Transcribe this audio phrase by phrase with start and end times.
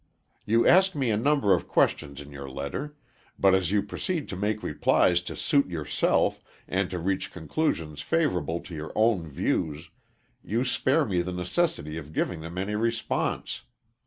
[0.47, 2.95] You ask me a number of questions in your letter,
[3.37, 8.61] but as you proceed to make replies to suit yourself, and to reach conclusions favorable
[8.61, 9.91] to your own views,
[10.43, 13.61] you spare me the necessity of giving them any response.